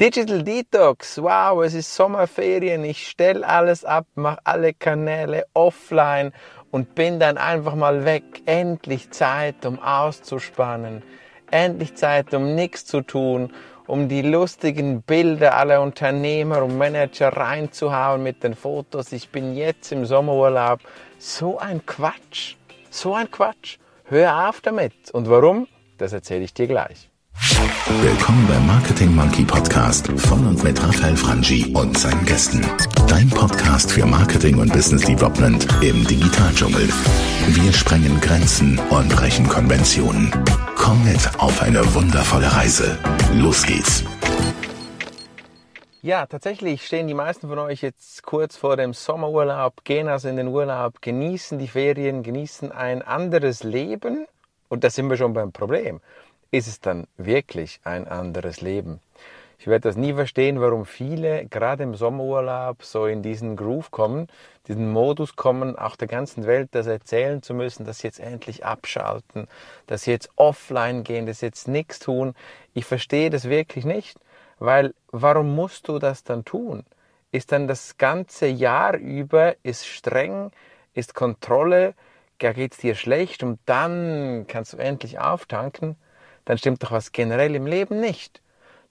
[0.00, 6.32] Digital Detox, wow, es ist Sommerferien, ich stelle alles ab, mache alle Kanäle offline
[6.70, 8.24] und bin dann einfach mal weg.
[8.46, 11.02] Endlich Zeit, um auszuspannen.
[11.50, 13.52] Endlich Zeit, um nichts zu tun,
[13.86, 19.12] um die lustigen Bilder aller Unternehmer und Manager reinzuhauen mit den Fotos.
[19.12, 20.80] Ich bin jetzt im Sommerurlaub.
[21.18, 22.54] So ein Quatsch.
[22.88, 23.76] So ein Quatsch.
[24.04, 25.10] Hör auf damit.
[25.12, 25.68] Und warum?
[25.98, 27.09] Das erzähle ich dir gleich.
[27.50, 32.64] Willkommen beim Marketing Monkey Podcast von und mit Raphael Frangi und seinen Gästen.
[33.08, 36.88] Dein Podcast für Marketing und Business Development im Digitaldschungel.
[37.48, 40.30] Wir sprengen Grenzen und brechen Konventionen.
[40.76, 42.98] Komm mit auf eine wundervolle Reise.
[43.34, 44.04] Los geht's.
[46.02, 50.36] Ja, tatsächlich stehen die meisten von euch jetzt kurz vor dem Sommerurlaub, gehen also in
[50.36, 54.26] den Urlaub, genießen die Ferien, genießen ein anderes Leben.
[54.68, 56.00] Und da sind wir schon beim Problem
[56.50, 59.00] ist es dann wirklich ein anderes Leben.
[59.58, 64.28] Ich werde das nie verstehen, warum viele gerade im Sommerurlaub so in diesen Groove kommen,
[64.68, 68.64] diesen Modus kommen, auch der ganzen Welt das erzählen zu müssen, dass sie jetzt endlich
[68.64, 69.48] abschalten,
[69.86, 72.34] dass sie jetzt offline gehen, dass sie jetzt nichts tun.
[72.72, 74.18] Ich verstehe das wirklich nicht,
[74.58, 76.86] weil warum musst du das dann tun?
[77.30, 80.52] Ist dann das ganze Jahr über, ist streng,
[80.94, 81.92] ist Kontrolle,
[82.38, 85.96] da geht es dir schlecht und dann kannst du endlich auftanken?
[86.44, 88.40] Dann stimmt doch was generell im Leben nicht.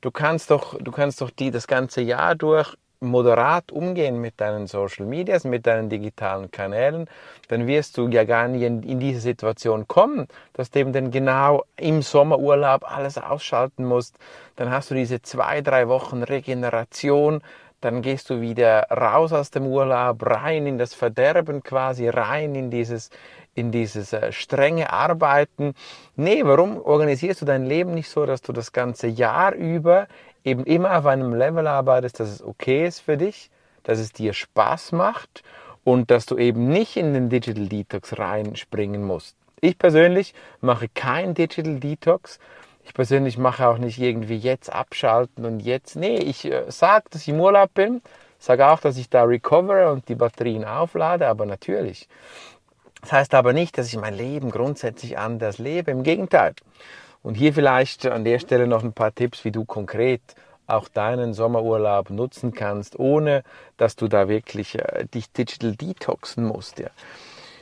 [0.02, 4.68] Du kannst doch, du kannst doch die das ganze Jahr durch moderat umgehen mit deinen
[4.68, 7.08] Social Medias, mit deinen digitalen Kanälen,
[7.48, 11.12] dann wirst du ja gar nicht in, in diese Situation kommen, dass du eben dann
[11.12, 14.18] genau im Sommerurlaub alles ausschalten musst.
[14.56, 17.42] Dann hast du diese zwei, drei Wochen Regeneration,
[17.82, 22.70] dann gehst du wieder raus aus dem Urlaub, rein in das Verderben quasi, rein in
[22.70, 23.10] dieses,
[23.60, 25.74] in dieses äh, strenge Arbeiten.
[26.16, 30.08] Nee, warum organisierst du dein Leben nicht so, dass du das ganze Jahr über
[30.44, 33.52] eben immer auf einem Level arbeitest, dass es okay ist für dich,
[33.84, 35.44] dass es dir Spaß macht
[35.84, 39.36] und dass du eben nicht in den Digital Detox reinspringen musst.
[39.62, 42.40] Ich persönlich mache kein Digital Detox.
[42.84, 45.96] Ich persönlich mache auch nicht irgendwie jetzt abschalten und jetzt.
[45.96, 48.02] Nee, ich äh, sage, dass ich im Urlaub bin,
[48.40, 52.08] sage auch, dass ich da recovere und die Batterien auflade, aber natürlich
[53.02, 55.92] das heißt aber nicht, dass ich mein Leben grundsätzlich anders lebe.
[55.92, 56.54] Im Gegenteil.
[57.22, 60.22] Und hier vielleicht an der Stelle noch ein paar Tipps, wie du konkret
[60.68, 63.44] auch deinen Sommerurlaub nutzen kannst, ohne
[63.78, 66.80] dass du da wirklich äh, dich digital detoxen musst.
[66.80, 66.90] Ja.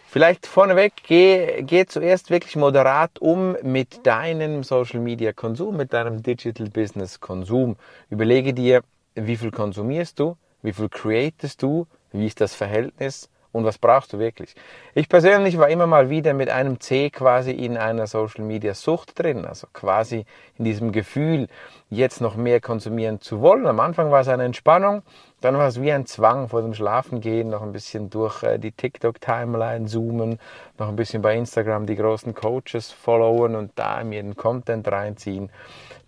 [0.10, 6.22] Vielleicht vorneweg, geh, geh zuerst wirklich moderat um mit deinem Social Media Konsum, mit deinem
[6.22, 7.78] Digital Business Konsum.
[8.10, 8.84] Überlege dir,
[9.16, 14.14] wie viel konsumierst du, wie viel createst du, wie ist das Verhältnis und was brauchst
[14.14, 14.54] du wirklich?
[14.94, 19.18] Ich persönlich war immer mal wieder mit einem C quasi in einer Social Media Sucht
[19.18, 20.26] drin, also quasi
[20.60, 21.48] in diesem Gefühl,
[21.90, 23.66] jetzt noch mehr konsumieren zu wollen.
[23.66, 25.02] Am Anfang war es eine Entspannung,
[25.42, 28.72] dann war es wie ein Zwang vor dem Schlafengehen, noch ein bisschen durch äh, die
[28.72, 30.40] TikTok-Timeline zoomen,
[30.78, 35.50] noch ein bisschen bei Instagram die großen Coaches followen und da mir den Content reinziehen,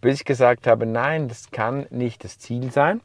[0.01, 3.01] bis ich gesagt habe, nein, das kann nicht das Ziel sein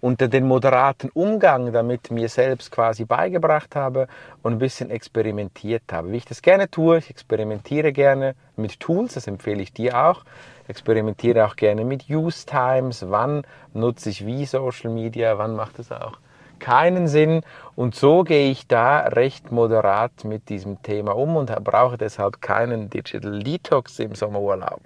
[0.00, 4.08] unter den moderaten Umgang damit mir selbst quasi beigebracht habe
[4.42, 6.12] und ein bisschen experimentiert habe.
[6.12, 10.24] Wie ich das gerne tue, ich experimentiere gerne mit Tools, das empfehle ich dir auch.
[10.68, 13.42] Experimentiere auch gerne mit Use Times, wann
[13.74, 16.18] nutze ich wie Social Media, wann macht es auch
[16.62, 17.42] keinen Sinn.
[17.74, 22.88] Und so gehe ich da recht moderat mit diesem Thema um und brauche deshalb keinen
[22.88, 24.80] Digital Detox im Sommerurlaub.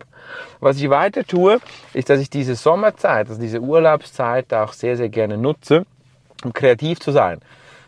[0.61, 1.59] Was ich weiter tue,
[1.93, 5.85] ist, dass ich diese Sommerzeit, also diese Urlaubszeit auch sehr, sehr gerne nutze,
[6.45, 7.41] um kreativ zu sein.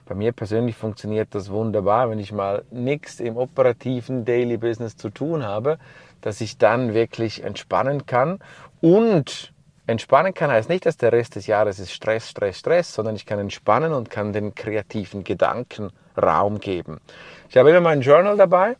[0.06, 5.10] Bei mir persönlich funktioniert das wunderbar, wenn ich mal nichts im operativen Daily Business zu
[5.10, 5.78] tun habe,
[6.20, 8.38] dass ich dann wirklich entspannen kann
[8.80, 9.52] und
[9.88, 13.24] Entspannen kann heißt nicht, dass der Rest des Jahres ist Stress, Stress, Stress, sondern ich
[13.24, 17.00] kann entspannen und kann den kreativen Gedanken Raum geben.
[17.48, 18.76] Ich habe immer mein Journal dabei.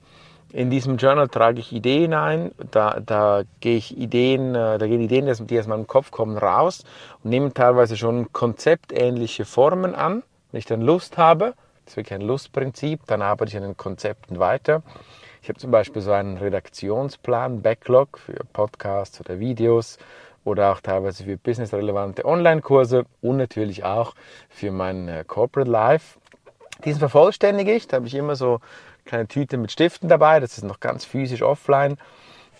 [0.53, 2.53] In diesem Journal trage ich Ideen ein.
[2.71, 6.85] Da, da gehe ich Ideen, äh, da gehen Ideen, die aus meinem Kopf kommen, raus
[7.25, 10.23] und nehmen teilweise schon konzeptähnliche Formen an.
[10.53, 11.55] Wenn ich dann Lust habe,
[11.87, 14.82] das ist wirklich ein Lustprinzip, dann arbeite ich an den Konzepten weiter.
[15.41, 19.97] Ich habe zum Beispiel so einen Redaktionsplan, Backlog für Podcasts oder Videos
[20.49, 24.15] oder auch teilweise für businessrelevante Online-Kurse und natürlich auch
[24.49, 26.19] für mein äh, Corporate Life.
[26.85, 28.61] Diesen vervollständige ich, da habe ich immer so eine
[29.05, 31.99] kleine Tüte mit Stiften dabei, das ist noch ganz physisch offline.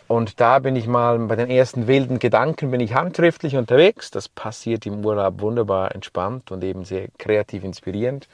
[0.09, 4.11] Und da bin ich mal bei den ersten wilden Gedanken, bin ich handschriftlich unterwegs.
[4.11, 8.27] Das passiert im Urlaub wunderbar entspannt und eben sehr kreativ inspirierend.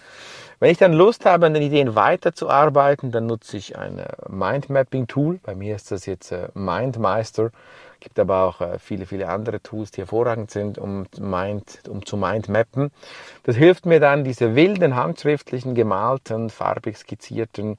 [0.61, 5.41] Wenn ich dann Lust habe, an den Ideen weiterzuarbeiten, dann nutze ich ein Mindmapping-Tool.
[5.43, 7.51] Bei mir ist das jetzt äh, MindMeister
[8.05, 12.17] gibt aber auch äh, viele, viele andere Tools, die hervorragend sind, um, Mind, um zu
[12.17, 12.93] Mindmappen.
[13.43, 17.79] Das hilft mir dann, diese wilden, handschriftlichen, gemalten, farbig skizzierten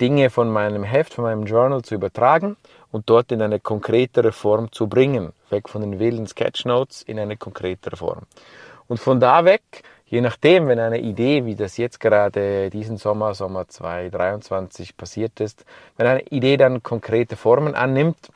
[0.00, 2.56] Dinge von meinem Heft, von meinem Journal zu übertragen
[2.90, 5.32] und dort in eine konkretere Form zu bringen.
[5.50, 8.22] Weg von den wilden Sketchnotes in eine konkretere Form.
[8.88, 9.62] Und von da weg,
[10.06, 15.64] je nachdem, wenn eine Idee, wie das jetzt gerade diesen Sommer, Sommer 2023 passiert ist,
[15.96, 18.30] wenn eine Idee dann konkrete Formen annimmt,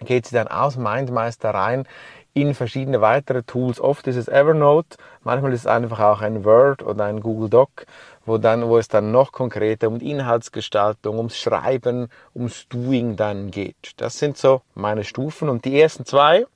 [0.00, 1.86] geht sie dann aus MindMeister rein
[2.34, 3.80] in verschiedene weitere Tools.
[3.80, 7.86] Oft ist es Evernote, manchmal ist es einfach auch ein Word oder ein Google Doc,
[8.26, 13.92] wo, dann, wo es dann noch konkreter um Inhaltsgestaltung, ums Schreiben, ums Doing dann geht.
[13.96, 15.48] Das sind so meine Stufen.
[15.48, 16.46] Und die ersten zwei,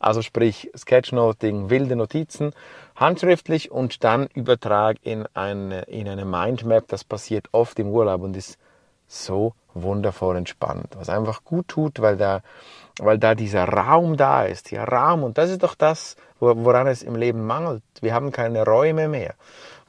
[0.00, 2.52] also sprich Sketchnoting, wilde Notizen,
[2.96, 6.88] handschriftlich und dann Übertrag in eine, in eine Mindmap.
[6.88, 8.58] Das passiert oft im Urlaub und ist
[9.06, 12.40] so wundervoll entspannt, was einfach gut tut, weil da,
[13.00, 17.02] weil da dieser Raum da ist, ja Raum und das ist doch das, woran es
[17.02, 17.82] im Leben mangelt.
[18.00, 19.34] Wir haben keine Räume mehr.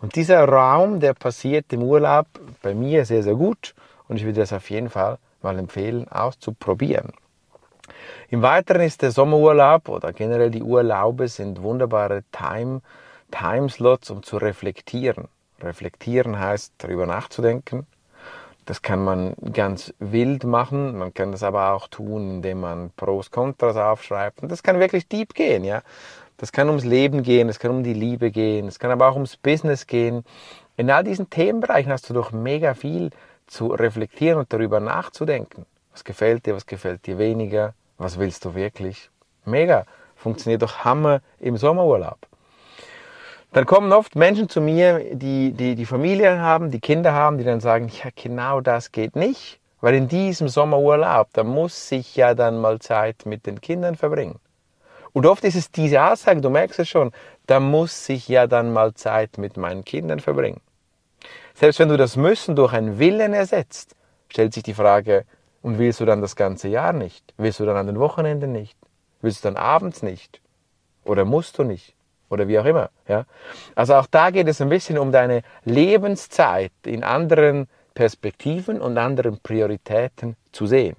[0.01, 2.27] Und dieser Raum, der passiert im Urlaub
[2.62, 3.74] bei mir sehr, sehr gut
[4.07, 7.13] und ich würde das auf jeden Fall mal empfehlen, auszuprobieren.
[8.30, 12.81] Im Weiteren ist der Sommerurlaub oder generell die Urlaube sind wunderbare Time,
[13.31, 15.30] Timeslots, um zu reflektieren.
[15.62, 17.88] Reflektieren heißt, darüber nachzudenken,
[18.68, 20.98] das kann man ganz wild machen.
[20.98, 24.44] Man kann das aber auch tun, indem man Pros, Kontras aufschreibt.
[24.44, 25.81] Und das kann wirklich deep gehen, ja.
[26.36, 29.16] Das kann ums Leben gehen, es kann um die Liebe gehen, es kann aber auch
[29.16, 30.25] ums Business gehen.
[30.75, 33.12] In all diesen Themenbereichen hast du doch mega viel
[33.48, 35.66] zu reflektieren und darüber nachzudenken.
[35.94, 39.10] Was gefällt dir, was gefällt dir weniger, was willst du wirklich?
[39.46, 39.86] Mega.
[40.18, 42.27] Funktioniert doch Hammer im Sommerurlaub.
[43.54, 47.44] Dann kommen oft Menschen zu mir, die, die die Familie haben, die Kinder haben, die
[47.44, 52.34] dann sagen, ja genau das geht nicht, weil in diesem Sommerurlaub, da muss ich ja
[52.34, 54.40] dann mal Zeit mit den Kindern verbringen.
[55.14, 57.12] Und oft ist es diese Aussage, du merkst es schon,
[57.48, 60.62] da muss ich ja dann mal Zeit mit meinen Kindern verbringen.
[61.56, 63.96] Selbst wenn du das Müssen durch ein Willen ersetzt,
[64.30, 65.26] stellt sich die Frage,
[65.64, 67.34] und willst du dann das ganze Jahr nicht?
[67.36, 68.78] Willst du dann an den Wochenenden nicht?
[69.22, 70.40] Willst du dann abends nicht?
[71.04, 71.97] Oder musst du nicht?
[72.30, 72.90] Oder wie auch immer.
[73.08, 73.26] Ja?
[73.76, 79.40] Also auch da geht es ein bisschen um deine Lebenszeit in anderen Perspektiven und anderen
[79.40, 80.96] Prioritäten zu sehen.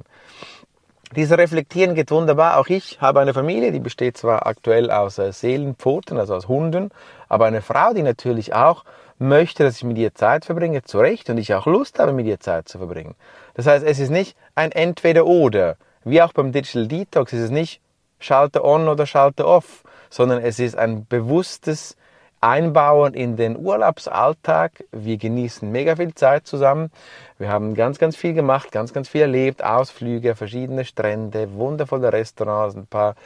[1.16, 2.58] Dieses Reflektieren geht wunderbar.
[2.58, 6.90] Auch ich habe eine Familie, die besteht zwar aktuell aus äh, Seelenpfoten, also aus Hunden,
[7.28, 8.84] aber eine Frau, die natürlich auch
[9.18, 12.26] möchte, dass ich mit ihr Zeit verbringe, zu Recht, und ich auch Lust habe, mit
[12.26, 13.14] ihr Zeit zu verbringen.
[13.54, 15.76] Das heißt, es ist nicht ein Entweder-Oder.
[16.04, 17.80] Wie auch beim Digital Detox ist es nicht
[18.20, 21.96] Schalter on oder Schalter off, sondern es ist ein bewusstes
[22.40, 24.84] Einbauen in den Urlaubsalltag.
[24.92, 26.90] Wir genießen mega viel Zeit zusammen.
[27.38, 29.64] Wir haben ganz, ganz viel gemacht, ganz, ganz viel erlebt.
[29.64, 33.16] Ausflüge, verschiedene Strände, wundervolle Restaurants, ein paar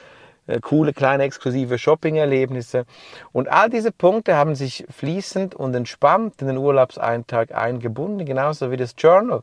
[0.46, 2.84] äh, coole, kleine, exklusive Shopping-Erlebnisse.
[3.32, 8.76] Und all diese Punkte haben sich fließend und entspannt in den Urlaubseintag eingebunden, genauso wie
[8.76, 9.42] das Journal.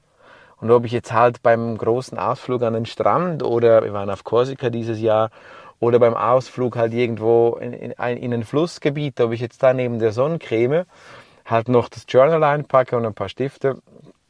[0.62, 4.25] Und ob ich jetzt halt beim großen Ausflug an den Strand oder wir waren auf
[4.25, 5.30] Korsika dieses Jahr
[5.80, 10.00] oder beim Ausflug halt irgendwo in, in, in ein Flussgebiet, ob ich jetzt da neben
[10.00, 10.86] der Sonnencreme
[11.46, 13.81] halt noch das Journal einpacke und ein paar Stifte,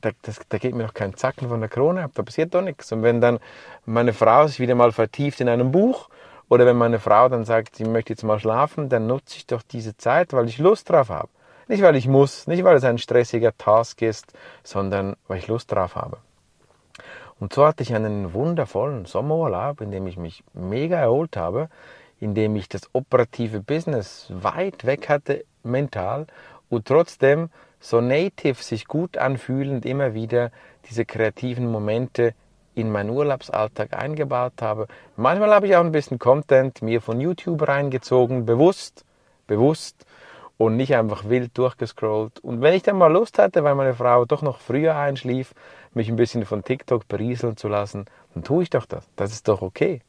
[0.01, 2.61] da, das, da geht mir noch kein Zacken von der Krone ab, da passiert doch
[2.61, 2.91] nichts.
[2.91, 3.39] Und wenn dann
[3.85, 6.09] meine Frau sich wieder mal vertieft in einem Buch
[6.47, 9.61] oder wenn meine Frau dann sagt, sie möchte jetzt mal schlafen, dann nutze ich doch
[9.61, 11.29] diese Zeit, weil ich Lust drauf habe.
[11.67, 14.33] Nicht, weil ich muss, nicht, weil es ein stressiger Task ist,
[14.63, 16.17] sondern weil ich Lust drauf habe.
[17.39, 21.69] Und so hatte ich einen wundervollen Sommerurlaub, in dem ich mich mega erholt habe,
[22.19, 26.27] in dem ich das operative Business weit weg hatte mental
[26.69, 30.51] und trotzdem so native sich gut anfühlend immer wieder
[30.89, 32.33] diese kreativen Momente
[32.75, 34.87] in meinen Urlaubsalltag eingebaut habe.
[35.15, 39.05] Manchmal habe ich auch ein bisschen Content mir von YouTube reingezogen, bewusst,
[39.47, 40.05] bewusst
[40.59, 42.41] und nicht einfach wild durchgescrollt.
[42.41, 45.53] Und wenn ich dann mal Lust hatte, weil meine Frau doch noch früher einschlief,
[45.93, 49.07] mich ein bisschen von TikTok berieseln zu lassen, dann tue ich doch das.
[49.15, 50.01] Das ist doch okay.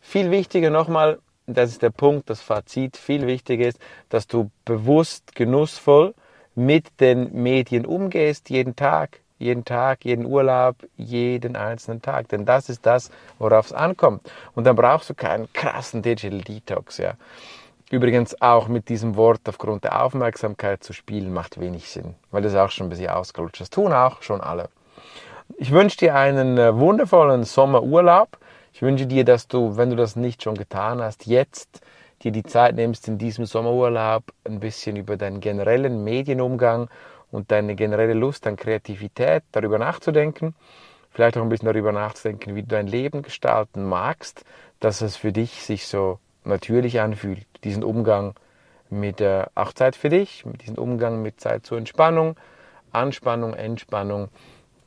[0.00, 1.18] Viel wichtiger nochmal,
[1.48, 3.80] das ist der Punkt, das Fazit, viel wichtiger ist,
[4.10, 6.14] dass du bewusst, genussvoll
[6.54, 12.28] mit den Medien umgehst, jeden Tag, jeden Tag, jeden Urlaub, jeden einzelnen Tag.
[12.28, 14.30] Denn das ist das, worauf es ankommt.
[14.54, 17.14] Und dann brauchst du keinen krassen Digital Detox, ja.
[17.90, 22.54] Übrigens auch mit diesem Wort aufgrund der Aufmerksamkeit zu spielen, macht wenig Sinn, weil das
[22.54, 23.60] auch schon ein bisschen ausgelutscht ist.
[23.60, 24.68] Das tun auch schon alle.
[25.58, 28.38] Ich wünsche dir einen äh, wundervollen Sommerurlaub.
[28.72, 31.80] Ich wünsche dir, dass du, wenn du das nicht schon getan hast, jetzt
[32.22, 36.88] dir die Zeit nimmst, in diesem Sommerurlaub ein bisschen über deinen generellen Medienumgang
[37.32, 40.54] und deine generelle Lust an Kreativität darüber nachzudenken.
[41.10, 44.44] Vielleicht auch ein bisschen darüber nachzudenken, wie du dein Leben gestalten magst,
[44.78, 46.20] dass es für dich sich so
[46.50, 48.34] natürlich anfühlt, diesen Umgang
[48.90, 52.36] mit der auch Zeit für dich, mit diesem Umgang mit Zeit zur Entspannung,
[52.92, 54.28] Anspannung, Entspannung.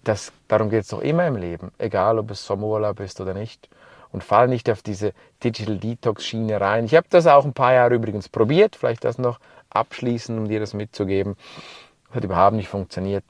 [0.03, 3.69] Das, darum geht es doch immer im Leben, egal ob es Sommerurlaub ist oder nicht.
[4.11, 6.85] Und fall nicht auf diese Digital Detox Schiene rein.
[6.85, 9.39] Ich habe das auch ein paar Jahre übrigens probiert, vielleicht das noch
[9.71, 11.35] abschließen, um dir das mitzugeben.
[12.11, 13.23] Hat überhaupt nicht funktioniert.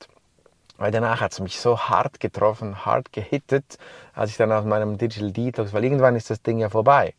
[0.77, 3.77] Weil danach hat es mich so hart getroffen, hart gehittet,
[4.13, 7.13] als ich dann aus meinem Digital Detox, weil irgendwann ist das Ding ja vorbei.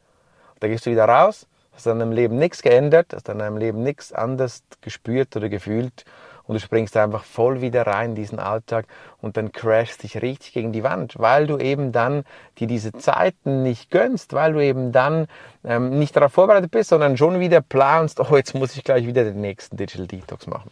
[0.64, 3.82] Da gehst du wieder raus, hast in deinem Leben nichts geändert, hast in deinem Leben
[3.82, 6.06] nichts anders gespürt oder gefühlt
[6.44, 8.86] und du springst einfach voll wieder rein in diesen Alltag
[9.20, 12.24] und dann crashst dich richtig gegen die Wand, weil du eben dann
[12.56, 15.26] dir diese Zeiten nicht gönnst, weil du eben dann
[15.64, 19.24] ähm, nicht darauf vorbereitet bist, sondern schon wieder planst, oh, jetzt muss ich gleich wieder
[19.24, 20.70] den nächsten Digital Detox machen.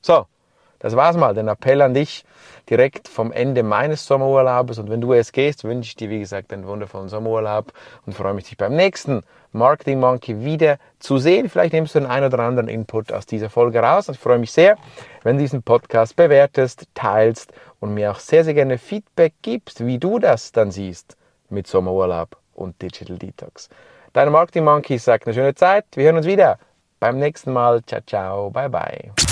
[0.00, 0.26] So,
[0.82, 1.32] das war's mal.
[1.32, 2.24] Den Appell an dich
[2.68, 4.80] direkt vom Ende meines Sommerurlaubes.
[4.80, 7.72] Und wenn du es gehst, wünsche ich dir, wie gesagt, einen wundervollen Sommerurlaub
[8.04, 9.22] und freue mich, dich beim nächsten
[9.52, 11.48] Marketing Monkey wieder zu sehen.
[11.48, 14.08] Vielleicht nimmst du den einen oder anderen Input aus dieser Folge raus.
[14.08, 14.76] Ich freue mich sehr,
[15.22, 19.98] wenn du diesen Podcast bewertest, teilst und mir auch sehr, sehr gerne Feedback gibst, wie
[19.98, 21.16] du das dann siehst
[21.48, 23.68] mit Sommerurlaub und Digital Detox.
[24.12, 25.84] Dein Marketing Monkey sagt eine schöne Zeit.
[25.94, 26.58] Wir hören uns wieder
[26.98, 27.82] beim nächsten Mal.
[27.84, 28.50] Ciao, ciao.
[28.50, 29.31] Bye, bye.